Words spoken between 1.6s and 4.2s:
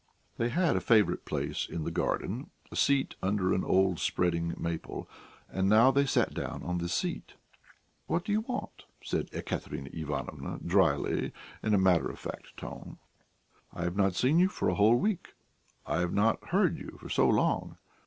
in the garden; a seat under an old